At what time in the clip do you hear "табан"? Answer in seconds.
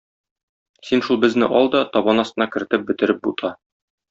1.99-2.25